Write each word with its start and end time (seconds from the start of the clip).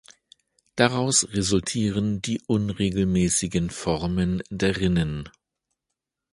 Daraus 0.77 1.27
resultieren 1.31 2.23
die 2.23 2.41
unregelmäßigen 2.47 3.69
Formen 3.69 4.41
der 4.49 4.77
Rinnen. 4.77 5.29